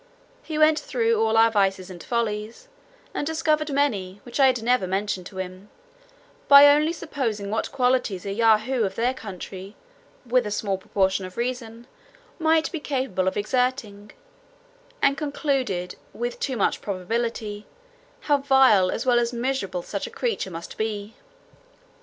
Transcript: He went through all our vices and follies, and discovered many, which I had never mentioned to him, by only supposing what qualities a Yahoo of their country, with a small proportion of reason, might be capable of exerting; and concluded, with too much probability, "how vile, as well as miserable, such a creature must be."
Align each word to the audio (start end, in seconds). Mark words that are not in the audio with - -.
He 0.41 0.57
went 0.57 0.79
through 0.79 1.21
all 1.23 1.37
our 1.37 1.51
vices 1.51 1.91
and 1.91 2.01
follies, 2.01 2.67
and 3.13 3.27
discovered 3.27 3.71
many, 3.71 4.19
which 4.23 4.39
I 4.39 4.47
had 4.47 4.63
never 4.63 4.87
mentioned 4.87 5.27
to 5.27 5.37
him, 5.37 5.69
by 6.47 6.65
only 6.69 6.91
supposing 6.91 7.51
what 7.51 7.71
qualities 7.71 8.25
a 8.25 8.33
Yahoo 8.33 8.83
of 8.83 8.95
their 8.95 9.13
country, 9.13 9.75
with 10.25 10.47
a 10.47 10.49
small 10.49 10.79
proportion 10.79 11.23
of 11.25 11.37
reason, 11.37 11.85
might 12.39 12.71
be 12.71 12.79
capable 12.79 13.27
of 13.27 13.37
exerting; 13.37 14.11
and 15.03 15.19
concluded, 15.19 15.95
with 16.13 16.39
too 16.39 16.57
much 16.57 16.81
probability, 16.81 17.67
"how 18.21 18.37
vile, 18.39 18.89
as 18.89 19.05
well 19.05 19.19
as 19.19 19.31
miserable, 19.31 19.83
such 19.83 20.07
a 20.07 20.09
creature 20.09 20.49
must 20.49 20.77
be." 20.79 21.13